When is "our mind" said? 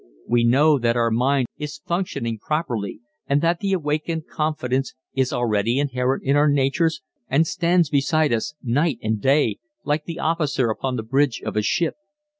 0.97-1.45